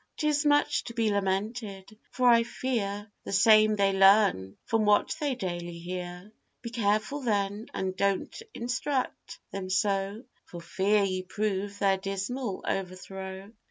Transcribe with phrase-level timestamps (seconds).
[0.17, 5.35] 'Tis much to be lamented, for I fear The same they learn from what they
[5.35, 6.31] daily hear;
[6.63, 13.51] Be careful then, and don't instruct them so, For fear you prove their dismal overthrow.